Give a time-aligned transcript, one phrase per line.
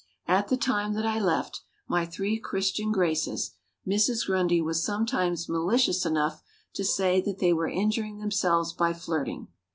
[0.27, 3.51] At the time that I left my three Christian Graces,
[3.87, 4.25] Mrs.
[4.25, 6.41] Grundy was sometimes malicious enough
[6.73, 9.49] to say that they were injuring themselves by flirting.